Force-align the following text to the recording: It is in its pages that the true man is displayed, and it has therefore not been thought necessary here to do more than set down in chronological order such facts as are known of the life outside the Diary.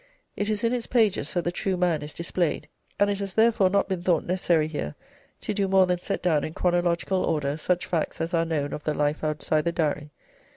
It 0.35 0.49
is 0.49 0.63
in 0.63 0.73
its 0.73 0.87
pages 0.87 1.35
that 1.35 1.43
the 1.43 1.51
true 1.51 1.77
man 1.77 2.01
is 2.01 2.11
displayed, 2.11 2.67
and 2.99 3.07
it 3.07 3.19
has 3.19 3.35
therefore 3.35 3.69
not 3.69 3.87
been 3.87 4.01
thought 4.01 4.23
necessary 4.25 4.65
here 4.67 4.95
to 5.41 5.53
do 5.53 5.67
more 5.67 5.85
than 5.85 5.99
set 5.99 6.23
down 6.23 6.43
in 6.43 6.55
chronological 6.55 7.23
order 7.23 7.55
such 7.55 7.85
facts 7.85 8.19
as 8.19 8.33
are 8.33 8.43
known 8.43 8.73
of 8.73 8.83
the 8.83 8.95
life 8.95 9.23
outside 9.23 9.63
the 9.65 9.71
Diary. 9.71 10.09